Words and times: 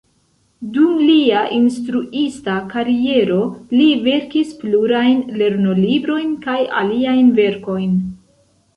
Dum 0.77 0.95
lia 1.09 1.43
instruista 1.57 2.55
kariero 2.73 3.39
li 3.75 3.87
verkis 4.09 4.57
plurajn 4.65 5.23
lernolibrojn 5.43 6.37
kaj 6.51 6.61
aliajn 6.83 7.35
verkojn. 7.43 7.99